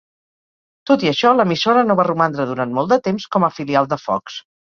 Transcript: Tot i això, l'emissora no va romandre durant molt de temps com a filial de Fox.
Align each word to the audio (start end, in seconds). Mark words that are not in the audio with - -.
Tot 0.91 1.03
i 1.05 1.09
això, 1.11 1.33
l'emissora 1.39 1.83
no 1.89 1.97
va 2.01 2.07
romandre 2.09 2.47
durant 2.53 2.73
molt 2.79 2.95
de 2.97 3.01
temps 3.09 3.29
com 3.37 3.47
a 3.49 3.53
filial 3.61 3.93
de 3.95 4.01
Fox. 4.07 4.41